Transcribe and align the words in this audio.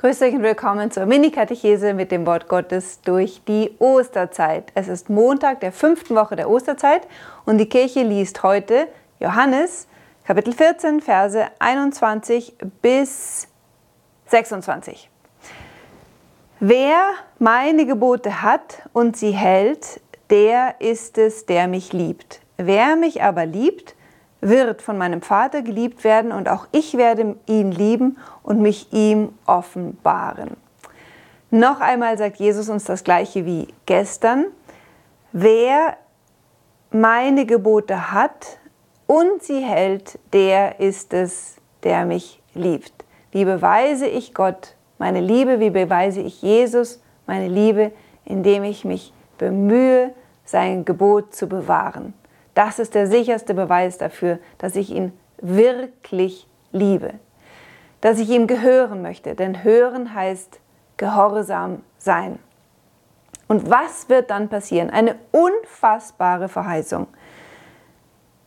Grüß 0.00 0.22
euch 0.22 0.32
und 0.32 0.42
willkommen 0.42 0.90
zur 0.90 1.04
Mini-Katechese 1.04 1.92
mit 1.92 2.10
dem 2.10 2.24
Wort 2.24 2.48
Gottes 2.48 3.02
durch 3.02 3.42
die 3.46 3.72
Osterzeit. 3.80 4.72
Es 4.74 4.88
ist 4.88 5.10
Montag 5.10 5.60
der 5.60 5.72
fünften 5.72 6.14
Woche 6.14 6.36
der 6.36 6.48
Osterzeit 6.48 7.06
und 7.44 7.58
die 7.58 7.68
Kirche 7.68 8.02
liest 8.02 8.42
heute 8.42 8.88
Johannes 9.18 9.88
Kapitel 10.24 10.54
14, 10.54 11.02
Verse 11.02 11.44
21 11.58 12.54
bis 12.80 13.46
26. 14.28 15.10
Wer 16.60 17.02
meine 17.38 17.84
Gebote 17.84 18.40
hat 18.40 18.88
und 18.94 19.18
sie 19.18 19.32
hält, 19.32 20.00
der 20.30 20.76
ist 20.78 21.18
es, 21.18 21.44
der 21.44 21.68
mich 21.68 21.92
liebt. 21.92 22.40
Wer 22.56 22.96
mich 22.96 23.22
aber 23.22 23.44
liebt, 23.44 23.94
wird 24.40 24.82
von 24.82 24.96
meinem 24.96 25.22
Vater 25.22 25.62
geliebt 25.62 26.04
werden 26.04 26.32
und 26.32 26.48
auch 26.48 26.66
ich 26.72 26.96
werde 26.96 27.36
ihn 27.46 27.72
lieben 27.72 28.18
und 28.42 28.60
mich 28.60 28.92
ihm 28.92 29.30
offenbaren. 29.46 30.56
Noch 31.50 31.80
einmal 31.80 32.16
sagt 32.16 32.36
Jesus 32.36 32.68
uns 32.68 32.84
das 32.84 33.04
gleiche 33.04 33.44
wie 33.44 33.68
gestern. 33.86 34.46
Wer 35.32 35.96
meine 36.90 37.46
Gebote 37.46 38.12
hat 38.12 38.58
und 39.06 39.42
sie 39.42 39.60
hält, 39.60 40.18
der 40.32 40.80
ist 40.80 41.12
es, 41.12 41.56
der 41.82 42.04
mich 42.04 42.40
liebt. 42.54 43.04
Wie 43.32 43.44
beweise 43.44 44.06
ich 44.06 44.34
Gott 44.34 44.74
meine 44.98 45.20
Liebe? 45.20 45.60
Wie 45.60 45.70
beweise 45.70 46.20
ich 46.20 46.42
Jesus 46.42 47.02
meine 47.26 47.48
Liebe? 47.48 47.92
Indem 48.24 48.64
ich 48.64 48.84
mich 48.84 49.12
bemühe, 49.38 50.12
sein 50.44 50.84
Gebot 50.84 51.34
zu 51.34 51.48
bewahren. 51.48 52.14
Das 52.54 52.78
ist 52.78 52.94
der 52.94 53.06
sicherste 53.06 53.54
Beweis 53.54 53.98
dafür, 53.98 54.38
dass 54.58 54.76
ich 54.76 54.90
ihn 54.90 55.12
wirklich 55.40 56.46
liebe, 56.72 57.14
dass 58.00 58.18
ich 58.18 58.28
ihm 58.30 58.46
gehören 58.46 59.02
möchte. 59.02 59.34
Denn 59.34 59.64
hören 59.64 60.14
heißt 60.14 60.60
gehorsam 60.96 61.82
sein. 61.98 62.38
Und 63.48 63.70
was 63.70 64.08
wird 64.08 64.30
dann 64.30 64.48
passieren? 64.48 64.90
Eine 64.90 65.16
unfassbare 65.32 66.48
Verheißung. 66.48 67.08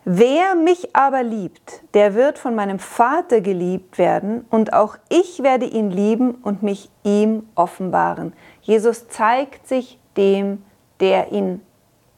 Wer 0.06 0.56
mich 0.56 0.96
aber 0.96 1.24
liebt, 1.24 1.82
der 1.94 2.14
wird 2.14 2.38
von 2.38 2.56
meinem 2.56 2.78
Vater 2.78 3.40
geliebt 3.40 3.98
werden 3.98 4.46
und 4.50 4.74
auch 4.74 4.98
ich 5.08 5.44
werde 5.44 5.66
ihn 5.66 5.92
lieben 5.92 6.36
und 6.36 6.62
mich 6.62 6.90
ihm 7.04 7.48
offenbaren. 7.56 8.34
Jesus 8.62 9.08
zeigt 9.08 9.66
sich 9.66 9.98
dem, 10.18 10.64
der 11.00 11.32
ihn 11.32 11.62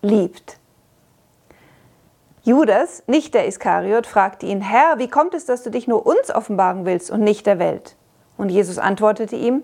liebt. 0.02 0.60
Judas, 2.46 3.02
nicht 3.08 3.34
der 3.34 3.48
Iskariot, 3.48 4.06
fragte 4.06 4.46
ihn, 4.46 4.62
Herr, 4.62 5.00
wie 5.00 5.08
kommt 5.08 5.34
es, 5.34 5.48
dass 5.48 5.64
du 5.64 5.72
dich 5.72 5.88
nur 5.88 6.06
uns 6.06 6.30
offenbaren 6.30 6.86
willst 6.86 7.10
und 7.10 7.22
nicht 7.22 7.48
der 7.48 7.58
Welt? 7.58 7.96
Und 8.38 8.50
Jesus 8.50 8.78
antwortete 8.78 9.36
ihm, 9.36 9.64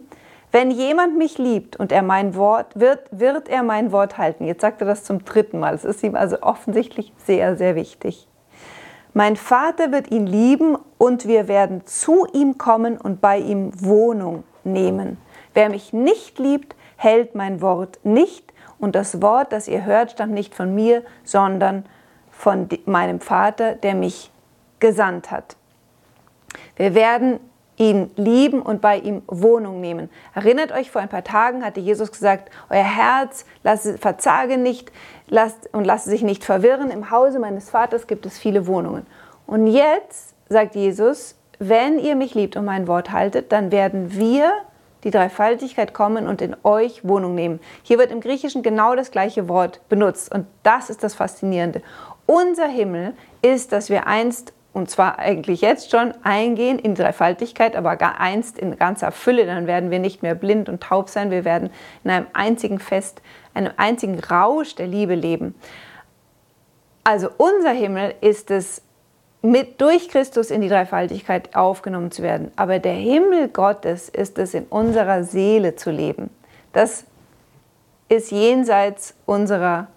wenn 0.51 0.71
jemand 0.71 1.15
mich 1.15 1.37
liebt 1.37 1.75
und 1.75 1.91
er 1.91 2.01
mein 2.01 2.35
Wort, 2.35 2.79
wird, 2.79 3.01
wird 3.11 3.49
er 3.49 3.61
mein 3.61 3.91
Wort 3.91 4.17
halten. 4.17 4.47
Jetzt 4.47 4.61
sagt 4.61 4.81
er 4.81 4.87
das 4.87 5.03
zum 5.03 5.23
dritten 5.23 5.59
Mal. 5.59 5.75
Es 5.75 5.85
ist 5.85 6.01
ihm 6.01 6.15
also 6.15 6.41
offensichtlich 6.41 7.13
sehr, 7.23 7.55
sehr 7.55 7.75
wichtig. 7.75 8.27
Mein 9.13 9.35
Vater 9.35 9.91
wird 9.91 10.09
ihn 10.09 10.25
lieben 10.25 10.75
und 10.97 11.27
wir 11.27 11.47
werden 11.47 11.85
zu 11.85 12.25
ihm 12.33 12.57
kommen 12.57 12.97
und 12.97 13.21
bei 13.21 13.37
ihm 13.37 13.73
Wohnung 13.79 14.43
nehmen. 14.63 15.19
Wer 15.53 15.69
mich 15.69 15.93
nicht 15.93 16.39
liebt, 16.39 16.75
hält 16.97 17.35
mein 17.35 17.61
Wort 17.61 17.99
nicht 18.01 18.51
und 18.79 18.95
das 18.95 19.21
Wort, 19.21 19.53
das 19.53 19.67
ihr 19.67 19.85
hört, 19.85 20.09
stammt 20.09 20.33
nicht 20.33 20.55
von 20.55 20.73
mir, 20.73 21.03
sondern 21.23 21.83
von 21.83 22.00
von 22.41 22.67
meinem 22.85 23.19
Vater, 23.19 23.75
der 23.75 23.93
mich 23.93 24.31
gesandt 24.79 25.29
hat. 25.29 25.55
Wir 26.75 26.95
werden 26.95 27.39
ihn 27.77 28.09
lieben 28.15 28.63
und 28.63 28.81
bei 28.81 28.97
ihm 28.97 29.21
Wohnung 29.27 29.79
nehmen. 29.79 30.09
Erinnert 30.33 30.71
euch, 30.71 30.89
vor 30.89 31.01
ein 31.01 31.07
paar 31.07 31.23
Tagen 31.23 31.63
hatte 31.63 31.79
Jesus 31.79 32.11
gesagt, 32.11 32.49
euer 32.71 32.83
Herz 32.83 33.45
lasse, 33.61 33.99
verzage 33.99 34.57
nicht 34.57 34.91
lasst, 35.27 35.71
und 35.71 35.85
lasse 35.85 36.09
sich 36.09 36.23
nicht 36.23 36.43
verwirren. 36.43 36.89
Im 36.89 37.11
Hause 37.11 37.37
meines 37.37 37.69
Vaters 37.69 38.07
gibt 38.07 38.25
es 38.25 38.39
viele 38.39 38.65
Wohnungen. 38.65 39.05
Und 39.45 39.67
jetzt 39.67 40.33
sagt 40.49 40.73
Jesus, 40.73 41.35
wenn 41.59 41.99
ihr 41.99 42.15
mich 42.15 42.33
liebt 42.33 42.55
und 42.55 42.65
mein 42.65 42.87
Wort 42.87 43.11
haltet, 43.11 43.51
dann 43.51 43.71
werden 43.71 44.17
wir 44.17 44.51
die 45.03 45.11
Dreifaltigkeit 45.11 45.93
kommen 45.93 46.27
und 46.27 46.41
in 46.41 46.55
euch 46.63 47.07
Wohnung 47.07 47.35
nehmen. 47.35 47.59
Hier 47.83 47.97
wird 47.97 48.11
im 48.11 48.21
Griechischen 48.21 48.63
genau 48.63 48.95
das 48.95 49.11
gleiche 49.11 49.47
Wort 49.47 49.81
benutzt 49.89 50.33
und 50.33 50.45
das 50.63 50.89
ist 50.89 51.03
das 51.03 51.13
Faszinierende. 51.13 51.81
Unser 52.31 52.67
Himmel 52.67 53.13
ist, 53.41 53.73
dass 53.73 53.89
wir 53.89 54.07
einst, 54.07 54.53
und 54.71 54.89
zwar 54.89 55.19
eigentlich 55.19 55.59
jetzt 55.59 55.91
schon, 55.91 56.13
eingehen 56.23 56.79
in 56.79 56.95
Dreifaltigkeit, 56.95 57.75
aber 57.75 57.97
einst 58.21 58.57
in 58.57 58.77
ganzer 58.77 59.11
Fülle, 59.11 59.45
dann 59.45 59.67
werden 59.67 59.91
wir 59.91 59.99
nicht 59.99 60.23
mehr 60.23 60.33
blind 60.33 60.69
und 60.69 60.81
taub 60.81 61.09
sein, 61.09 61.29
wir 61.29 61.43
werden 61.43 61.71
in 62.05 62.09
einem 62.09 62.27
einzigen 62.31 62.79
Fest, 62.79 63.21
einem 63.53 63.73
einzigen 63.75 64.17
Rausch 64.17 64.75
der 64.75 64.87
Liebe 64.87 65.13
leben. 65.13 65.55
Also 67.03 67.27
unser 67.35 67.71
Himmel 67.71 68.15
ist 68.21 68.49
es, 68.49 68.81
mit 69.41 69.81
durch 69.81 70.07
Christus 70.07 70.51
in 70.51 70.61
die 70.61 70.69
Dreifaltigkeit 70.69 71.53
aufgenommen 71.53 72.11
zu 72.11 72.23
werden. 72.23 72.53
Aber 72.55 72.79
der 72.79 72.93
Himmel 72.93 73.49
Gottes 73.49 74.07
ist 74.07 74.37
es, 74.37 74.53
in 74.53 74.67
unserer 74.67 75.25
Seele 75.25 75.75
zu 75.75 75.91
leben. 75.91 76.29
Das 76.71 77.03
ist 78.07 78.31
jenseits 78.31 79.15
unserer 79.25 79.89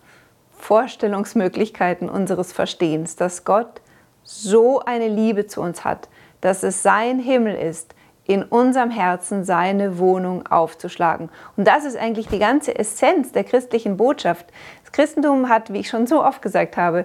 Vorstellungsmöglichkeiten 0.64 2.08
unseres 2.08 2.54
Verstehens, 2.54 3.16
dass 3.16 3.44
Gott 3.44 3.82
so 4.22 4.80
eine 4.80 5.08
Liebe 5.08 5.46
zu 5.46 5.60
uns 5.60 5.84
hat, 5.84 6.08
dass 6.40 6.62
es 6.62 6.82
sein 6.82 7.18
Himmel 7.18 7.54
ist, 7.54 7.94
in 8.24 8.42
unserem 8.42 8.90
Herzen 8.90 9.44
seine 9.44 9.98
Wohnung 9.98 10.46
aufzuschlagen. 10.46 11.28
Und 11.58 11.68
das 11.68 11.84
ist 11.84 11.98
eigentlich 11.98 12.28
die 12.28 12.38
ganze 12.38 12.78
Essenz 12.78 13.32
der 13.32 13.44
christlichen 13.44 13.98
Botschaft. 13.98 14.46
Das 14.84 14.92
Christentum 14.92 15.50
hat, 15.50 15.70
wie 15.70 15.80
ich 15.80 15.90
schon 15.90 16.06
so 16.06 16.24
oft 16.24 16.40
gesagt 16.40 16.78
habe, 16.78 17.04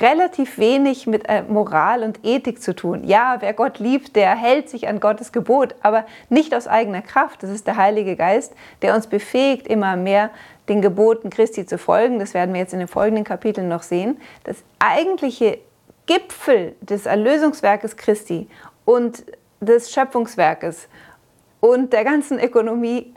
relativ 0.00 0.58
wenig 0.58 1.06
mit 1.06 1.28
äh, 1.28 1.42
Moral 1.42 2.02
und 2.02 2.24
Ethik 2.24 2.62
zu 2.62 2.74
tun. 2.74 3.04
Ja, 3.04 3.36
wer 3.40 3.52
Gott 3.52 3.78
liebt, 3.78 4.16
der 4.16 4.34
hält 4.34 4.68
sich 4.68 4.88
an 4.88 5.00
Gottes 5.00 5.32
Gebot, 5.32 5.74
aber 5.82 6.06
nicht 6.28 6.54
aus 6.54 6.66
eigener 6.66 7.02
Kraft. 7.02 7.42
Das 7.42 7.50
ist 7.50 7.66
der 7.66 7.76
Heilige 7.76 8.16
Geist, 8.16 8.54
der 8.82 8.94
uns 8.94 9.06
befähigt, 9.06 9.66
immer 9.66 9.96
mehr 9.96 10.30
den 10.68 10.80
Geboten 10.80 11.30
Christi 11.30 11.66
zu 11.66 11.78
folgen. 11.78 12.18
Das 12.18 12.34
werden 12.34 12.54
wir 12.54 12.60
jetzt 12.60 12.72
in 12.72 12.78
den 12.78 12.88
folgenden 12.88 13.24
Kapiteln 13.24 13.68
noch 13.68 13.82
sehen. 13.82 14.20
Das 14.44 14.62
eigentliche 14.78 15.58
Gipfel 16.06 16.74
des 16.80 17.06
Erlösungswerkes 17.06 17.96
Christi 17.96 18.48
und 18.84 19.24
des 19.60 19.92
Schöpfungswerkes 19.92 20.88
und 21.60 21.92
der 21.92 22.04
ganzen 22.04 22.38
Ökonomie 22.38 23.14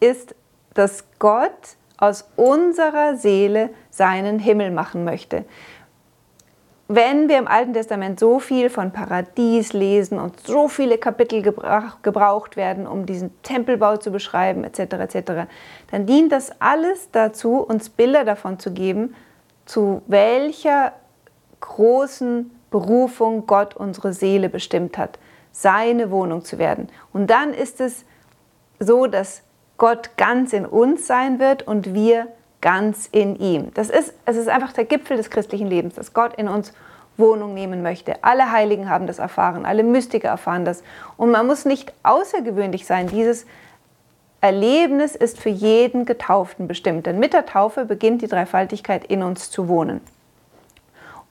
ist, 0.00 0.34
dass 0.74 1.04
Gott 1.18 1.76
aus 1.98 2.26
unserer 2.36 3.16
Seele 3.16 3.70
seinen 3.90 4.38
Himmel 4.38 4.70
machen 4.70 5.04
möchte 5.04 5.44
wenn 6.94 7.28
wir 7.28 7.38
im 7.38 7.48
Alten 7.48 7.72
Testament 7.72 8.20
so 8.20 8.38
viel 8.38 8.68
von 8.68 8.92
Paradies 8.92 9.72
lesen 9.72 10.18
und 10.18 10.40
so 10.46 10.68
viele 10.68 10.98
Kapitel 10.98 11.42
gebraucht 11.42 12.56
werden, 12.56 12.86
um 12.86 13.06
diesen 13.06 13.30
Tempelbau 13.42 13.96
zu 13.96 14.10
beschreiben, 14.10 14.64
etc., 14.64 14.80
etc., 14.80 15.32
dann 15.90 16.06
dient 16.06 16.32
das 16.32 16.60
alles 16.60 17.10
dazu, 17.10 17.56
uns 17.58 17.88
Bilder 17.88 18.24
davon 18.24 18.58
zu 18.58 18.72
geben, 18.72 19.14
zu 19.64 20.02
welcher 20.06 20.92
großen 21.60 22.50
Berufung 22.70 23.46
Gott 23.46 23.74
unsere 23.76 24.12
Seele 24.12 24.48
bestimmt 24.48 24.98
hat, 24.98 25.18
seine 25.50 26.10
Wohnung 26.10 26.44
zu 26.44 26.58
werden. 26.58 26.88
Und 27.12 27.30
dann 27.30 27.54
ist 27.54 27.80
es 27.80 28.04
so, 28.80 29.06
dass 29.06 29.42
Gott 29.78 30.16
ganz 30.16 30.52
in 30.52 30.66
uns 30.66 31.06
sein 31.06 31.38
wird 31.38 31.66
und 31.66 31.94
wir 31.94 32.28
ganz 32.62 33.08
in 33.12 33.36
ihm. 33.36 33.74
Das 33.74 33.90
ist, 33.90 34.14
es 34.24 34.36
ist 34.36 34.48
einfach 34.48 34.72
der 34.72 34.86
Gipfel 34.86 35.18
des 35.18 35.28
christlichen 35.28 35.66
Lebens, 35.66 35.96
dass 35.96 36.14
Gott 36.14 36.34
in 36.36 36.48
uns 36.48 36.72
Wohnung 37.18 37.52
nehmen 37.52 37.82
möchte. 37.82 38.24
Alle 38.24 38.50
Heiligen 38.50 38.88
haben 38.88 39.06
das 39.06 39.18
erfahren, 39.18 39.66
alle 39.66 39.82
Mystiker 39.82 40.28
erfahren 40.28 40.64
das. 40.64 40.82
Und 41.18 41.30
man 41.30 41.46
muss 41.46 41.66
nicht 41.66 41.92
außergewöhnlich 42.02 42.86
sein. 42.86 43.08
Dieses 43.08 43.44
Erlebnis 44.40 45.14
ist 45.14 45.40
für 45.40 45.50
jeden 45.50 46.06
Getauften 46.06 46.66
bestimmt. 46.66 47.06
Denn 47.06 47.18
mit 47.18 47.34
der 47.34 47.44
Taufe 47.44 47.84
beginnt 47.84 48.22
die 48.22 48.28
Dreifaltigkeit 48.28 49.04
in 49.04 49.22
uns 49.22 49.50
zu 49.50 49.68
wohnen. 49.68 50.00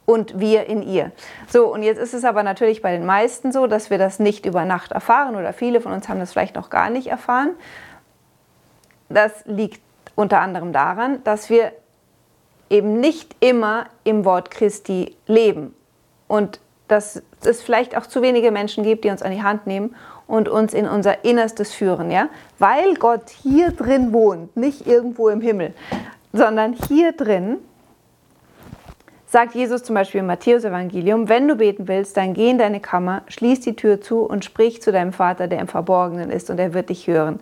Und 0.05 0.39
wir 0.39 0.65
in 0.65 0.81
ihr. 0.81 1.11
So, 1.47 1.71
und 1.73 1.83
jetzt 1.83 1.99
ist 1.99 2.13
es 2.13 2.25
aber 2.25 2.43
natürlich 2.43 2.81
bei 2.81 2.91
den 2.91 3.05
meisten 3.05 3.51
so, 3.51 3.67
dass 3.67 3.89
wir 3.89 3.97
das 3.97 4.19
nicht 4.19 4.45
über 4.45 4.65
Nacht 4.65 4.91
erfahren 4.91 5.35
oder 5.35 5.53
viele 5.53 5.79
von 5.79 5.93
uns 5.93 6.09
haben 6.09 6.19
das 6.19 6.31
vielleicht 6.33 6.55
noch 6.55 6.69
gar 6.69 6.89
nicht 6.89 7.07
erfahren. 7.07 7.51
Das 9.09 9.43
liegt 9.45 9.81
unter 10.21 10.39
anderem 10.39 10.71
daran, 10.71 11.23
dass 11.23 11.49
wir 11.49 11.71
eben 12.69 12.99
nicht 12.99 13.35
immer 13.39 13.87
im 14.03 14.23
Wort 14.23 14.51
Christi 14.51 15.15
leben. 15.27 15.75
Und 16.27 16.59
dass 16.87 17.21
es 17.43 17.61
vielleicht 17.61 17.97
auch 17.97 18.05
zu 18.05 18.21
wenige 18.21 18.51
Menschen 18.51 18.83
gibt, 18.83 19.03
die 19.03 19.09
uns 19.09 19.21
an 19.21 19.31
die 19.31 19.43
Hand 19.43 19.67
nehmen 19.67 19.95
und 20.27 20.47
uns 20.47 20.73
in 20.73 20.87
unser 20.87 21.25
Innerstes 21.25 21.73
führen, 21.73 22.11
ja? 22.11 22.29
Weil 22.59 22.93
Gott 22.95 23.29
hier 23.29 23.71
drin 23.71 24.13
wohnt, 24.13 24.55
nicht 24.55 24.87
irgendwo 24.87 25.29
im 25.29 25.41
Himmel, 25.41 25.73
sondern 26.31 26.73
hier 26.87 27.11
drin 27.11 27.57
sagt 29.27 29.55
Jesus 29.55 29.83
zum 29.83 29.95
Beispiel 29.95 30.19
im 30.19 30.27
Matthäus-Evangelium, 30.27 31.29
wenn 31.29 31.47
du 31.47 31.55
beten 31.55 31.87
willst, 31.87 32.17
dann 32.17 32.33
geh 32.33 32.49
in 32.49 32.57
deine 32.57 32.81
Kammer, 32.81 33.21
schließ 33.29 33.61
die 33.61 33.77
Tür 33.77 34.01
zu 34.01 34.23
und 34.23 34.43
sprich 34.43 34.81
zu 34.81 34.91
deinem 34.91 35.13
Vater, 35.13 35.47
der 35.47 35.59
im 35.59 35.69
Verborgenen 35.69 36.29
ist, 36.29 36.49
und 36.49 36.59
er 36.59 36.73
wird 36.73 36.89
dich 36.89 37.07
hören. 37.07 37.39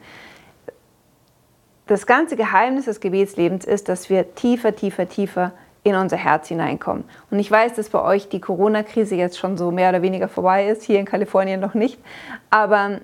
Das 1.90 2.06
ganze 2.06 2.36
Geheimnis 2.36 2.86
des 2.86 3.00
Gebetslebens 3.00 3.66
ist, 3.66 3.90
dass 3.90 4.12
wir 4.12 4.36
tiefer, 4.36 4.76
tiefer, 4.76 5.10
tiefer 5.10 5.54
in 5.82 5.96
unser 5.96 6.18
Herz 6.18 6.48
hineinkommen. 6.48 7.04
Und 7.32 7.40
ich 7.40 7.50
weiß, 7.50 7.74
dass 7.74 7.90
bei 7.90 8.00
euch 8.04 8.30
die 8.30 8.40
Corona-Krise 8.40 9.16
jetzt 9.16 9.40
schon 9.40 9.58
so 9.58 9.72
mehr 9.72 9.90
oder 9.90 10.04
weniger 10.04 10.28
vorbei 10.28 10.68
ist, 10.68 10.84
hier 10.84 11.00
in 11.00 11.06
Kalifornien 11.06 11.60
noch 11.60 11.74
nicht. 11.74 11.98
Aber 12.52 13.00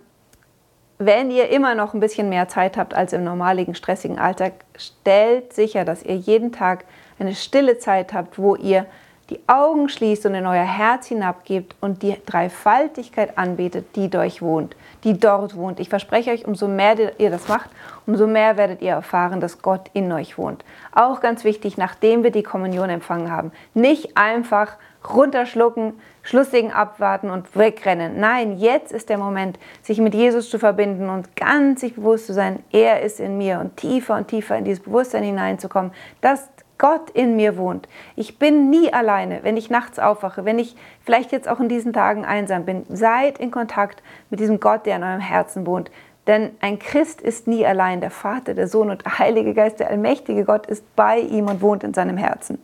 wenn 0.99 1.31
ihr 1.31 1.49
immer 1.49 1.73
noch 1.73 1.95
ein 1.95 1.99
bisschen 1.99 2.29
mehr 2.29 2.47
Zeit 2.47 2.77
habt 2.77 2.93
als 2.93 3.11
im 3.11 3.23
normaligen 3.23 3.73
stressigen 3.73 4.19
Alltag, 4.19 4.53
stellt 4.77 5.53
sicher, 5.53 5.83
dass 5.83 6.03
ihr 6.03 6.17
jeden 6.17 6.51
Tag 6.51 6.85
eine 7.17 7.33
stille 7.33 7.79
Zeit 7.79 8.13
habt, 8.13 8.37
wo 8.37 8.55
ihr 8.55 8.85
die 9.31 9.39
Augen 9.47 9.89
schließt 9.89 10.27
und 10.27 10.35
in 10.35 10.45
euer 10.45 10.61
Herz 10.61 11.07
hinabgebt 11.07 11.75
und 11.81 12.03
die 12.03 12.17
Dreifaltigkeit 12.23 13.35
anbetet, 13.35 13.95
die 13.95 14.11
durch 14.11 14.43
wohnt, 14.43 14.75
die 15.03 15.19
dort 15.19 15.55
wohnt. 15.55 15.79
Ich 15.79 15.89
verspreche 15.89 16.31
euch, 16.31 16.45
umso 16.45 16.67
mehr 16.67 17.19
ihr 17.19 17.29
das 17.29 17.47
macht, 17.47 17.69
umso 18.05 18.27
mehr 18.27 18.57
werdet 18.57 18.81
ihr 18.81 18.91
erfahren, 18.91 19.39
dass 19.39 19.61
Gott 19.61 19.89
in 19.93 20.11
euch 20.11 20.37
wohnt. 20.37 20.63
Auch 20.93 21.19
ganz 21.19 21.43
wichtig, 21.43 21.77
nachdem 21.77 22.23
wir 22.23 22.31
die 22.31 22.43
Kommunion 22.43 22.89
empfangen 22.89 23.31
haben. 23.31 23.51
Nicht 23.73 24.17
einfach 24.17 24.77
runterschlucken, 25.13 25.93
Schlusssegen 26.23 26.71
abwarten 26.71 27.29
und 27.29 27.55
wegrennen. 27.55 28.19
Nein, 28.19 28.57
jetzt 28.57 28.91
ist 28.91 29.09
der 29.09 29.19
Moment, 29.19 29.59
sich 29.83 29.99
mit 29.99 30.15
Jesus 30.15 30.49
zu 30.49 30.57
verbinden 30.57 31.09
und 31.09 31.35
ganz 31.35 31.81
sich 31.81 31.95
bewusst 31.95 32.25
zu 32.25 32.33
sein, 32.33 32.63
er 32.71 33.01
ist 33.01 33.19
in 33.19 33.37
mir 33.37 33.59
und 33.59 33.77
tiefer 33.77 34.15
und 34.15 34.27
tiefer 34.27 34.57
in 34.57 34.65
dieses 34.65 34.83
Bewusstsein 34.83 35.23
hineinzukommen, 35.23 35.91
dass 36.21 36.49
Gott 36.77 37.09
in 37.11 37.35
mir 37.35 37.57
wohnt. 37.57 37.87
Ich 38.15 38.39
bin 38.39 38.69
nie 38.69 38.91
alleine, 38.91 39.39
wenn 39.43 39.57
ich 39.57 39.69
nachts 39.69 39.99
aufwache, 39.99 40.45
wenn 40.45 40.59
ich 40.59 40.75
vielleicht 41.03 41.31
jetzt 41.31 41.47
auch 41.47 41.59
in 41.59 41.69
diesen 41.69 41.93
Tagen 41.93 42.25
einsam 42.25 42.65
bin. 42.65 42.85
Seid 42.89 43.37
in 43.37 43.51
Kontakt 43.51 44.03
mit 44.29 44.39
diesem 44.39 44.59
Gott, 44.59 44.85
der 44.85 44.97
in 44.97 45.03
eurem 45.03 45.21
Herzen 45.21 45.65
wohnt. 45.65 45.89
Denn 46.27 46.51
ein 46.59 46.79
Christ 46.79 47.21
ist 47.21 47.47
nie 47.47 47.65
allein. 47.65 48.01
Der 48.01 48.11
Vater, 48.11 48.53
der 48.53 48.67
Sohn 48.67 48.89
und 48.89 49.05
der 49.05 49.19
Heilige 49.19 49.53
Geist, 49.53 49.79
der 49.79 49.89
allmächtige 49.89 50.43
Gott 50.43 50.65
ist 50.65 50.95
bei 50.95 51.19
ihm 51.19 51.47
und 51.47 51.61
wohnt 51.61 51.83
in 51.83 51.93
seinem 51.93 52.17
Herzen. 52.17 52.63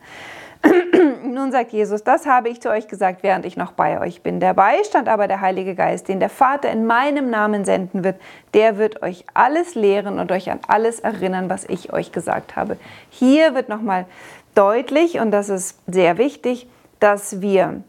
Nun 1.42 1.52
sagt 1.52 1.72
Jesus, 1.72 2.04
das 2.04 2.28
habe 2.28 2.50
ich 2.50 2.62
zu 2.62 2.70
euch 2.70 2.88
gesagt, 2.88 3.24
während 3.24 3.48
ich 3.48 3.58
noch 3.58 3.72
bei 3.72 4.00
euch 4.00 4.22
bin. 4.22 4.40
Der 4.40 4.54
Beistand 4.54 5.10
aber 5.10 5.28
der 5.28 5.42
Heilige 5.42 5.74
Geist, 5.74 6.08
den 6.08 6.20
der 6.20 6.30
Vater 6.30 6.70
in 6.70 6.86
meinem 6.86 7.32
Namen 7.32 7.66
senden 7.66 8.04
wird, 8.04 8.22
der 8.54 8.78
wird 8.78 9.02
euch 9.02 9.26
alles 9.34 9.74
lehren 9.74 10.20
und 10.20 10.32
euch 10.32 10.52
an 10.52 10.60
alles 10.68 11.00
erinnern, 11.00 11.50
was 11.50 11.66
ich 11.66 11.94
euch 11.94 12.12
gesagt 12.12 12.56
habe. 12.56 12.78
Hier 13.10 13.56
wird 13.56 13.70
nochmal 13.70 14.06
deutlich, 14.54 15.20
und 15.20 15.32
das 15.32 15.50
ist 15.50 15.80
sehr 15.88 16.20
wichtig, 16.20 16.68
dass 17.00 17.42
wir 17.42 17.82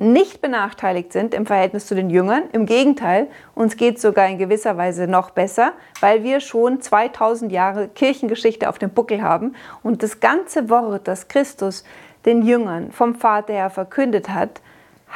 nicht 0.00 0.42
benachteiligt 0.42 1.12
sind 1.12 1.34
im 1.34 1.46
Verhältnis 1.46 1.86
zu 1.86 1.94
den 1.94 2.10
Jüngern. 2.10 2.42
Im 2.52 2.66
Gegenteil, 2.66 3.28
uns 3.54 3.76
geht 3.76 3.96
es 3.96 4.02
sogar 4.02 4.26
in 4.28 4.38
gewisser 4.38 4.76
Weise 4.76 5.06
noch 5.06 5.30
besser, 5.30 5.72
weil 6.00 6.24
wir 6.24 6.40
schon 6.40 6.80
2000 6.80 7.52
Jahre 7.52 7.86
Kirchengeschichte 7.88 8.68
auf 8.68 8.78
dem 8.78 8.90
Buckel 8.90 9.22
haben 9.22 9.54
und 9.84 10.02
das 10.02 10.18
ganze 10.18 10.68
Wort, 10.68 11.06
das 11.06 11.28
Christus 11.28 11.84
den 12.26 12.42
Jüngern 12.42 12.92
vom 12.92 13.14
Vater 13.14 13.52
her 13.52 13.70
verkündet 13.70 14.28
hat, 14.28 14.60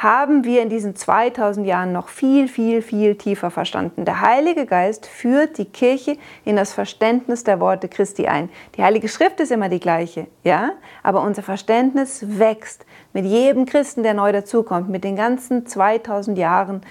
haben 0.01 0.45
wir 0.45 0.61
in 0.61 0.69
diesen 0.69 0.95
2000 0.95 1.67
Jahren 1.67 1.91
noch 1.91 2.07
viel, 2.07 2.47
viel, 2.47 2.81
viel 2.81 3.15
tiefer 3.15 3.51
verstanden. 3.51 4.05
Der 4.05 4.21
Heilige 4.21 4.65
Geist 4.65 5.05
führt 5.05 5.57
die 5.57 5.65
Kirche 5.65 6.17
in 6.45 6.55
das 6.55 6.71
Verständnis 6.71 7.43
der 7.43 7.59
Worte 7.59 7.89
Christi 7.89 8.25
ein. 8.27 8.49
Die 8.75 8.83
Heilige 8.83 9.09
Schrift 9.09 9.41
ist 9.41 9.51
immer 9.51 9.67
die 9.67 9.81
gleiche, 9.81 10.27
ja, 10.45 10.71
aber 11.03 11.21
unser 11.21 11.43
Verständnis 11.43 12.23
wächst 12.39 12.85
mit 13.11 13.25
jedem 13.25 13.65
Christen, 13.65 14.03
der 14.03 14.13
neu 14.13 14.31
dazukommt, 14.31 14.87
mit 14.87 15.03
den 15.03 15.17
ganzen 15.17 15.65
2000 15.65 16.37
Jahren, 16.37 16.81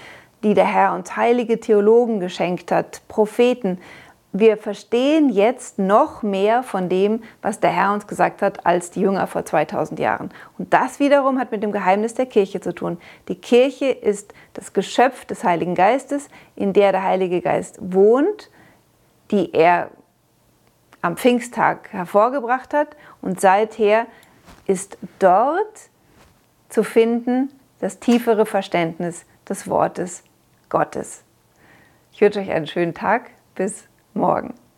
die 0.43 0.53
der 0.53 0.71
Herr 0.71 0.93
uns 0.93 1.17
heilige 1.17 1.59
Theologen 1.59 2.19
geschenkt 2.19 2.71
hat, 2.71 3.01
Propheten, 3.07 3.79
wir 4.31 4.57
verstehen 4.57 5.29
jetzt 5.29 5.79
noch 5.79 6.21
mehr 6.21 6.61
von 6.61 6.87
dem, 6.87 7.23
was 7.41 7.59
der 7.59 7.71
Herr 7.71 7.93
uns 7.93 8.05
gesagt 8.05 8.43
hat, 8.43 8.65
als 8.65 8.91
die 8.91 9.01
Jünger 9.01 9.25
vor 9.25 9.43
2000 9.43 9.99
Jahren. 9.99 10.29
Und 10.57 10.71
das 10.71 10.99
wiederum 10.99 11.39
hat 11.39 11.51
mit 11.51 11.63
dem 11.63 11.71
Geheimnis 11.71 12.13
der 12.13 12.27
Kirche 12.27 12.61
zu 12.61 12.73
tun. 12.73 12.99
Die 13.27 13.35
Kirche 13.35 13.87
ist 13.87 14.33
das 14.53 14.73
Geschöpf 14.73 15.25
des 15.25 15.43
Heiligen 15.43 15.73
Geistes, 15.73 16.27
in 16.55 16.73
der 16.73 16.91
der 16.91 17.03
Heilige 17.03 17.41
Geist 17.41 17.79
wohnt, 17.81 18.51
die 19.31 19.51
er 19.53 19.89
am 21.01 21.17
Pfingsttag 21.17 21.91
hervorgebracht 21.91 22.73
hat. 22.73 22.95
Und 23.21 23.41
seither 23.41 24.05
ist 24.67 24.97
dort 25.17 25.89
zu 26.69 26.83
finden 26.83 27.51
das 27.79 27.99
tiefere 27.99 28.45
Verständnis 28.45 29.25
des 29.47 29.67
Wortes 29.67 30.23
Gottes. 30.69 31.23
Ich 32.11 32.21
wünsche 32.21 32.39
euch 32.39 32.51
einen 32.51 32.67
schönen 32.67 32.93
Tag. 32.93 33.31
Bis 33.55 33.88
morgen. 34.19 34.68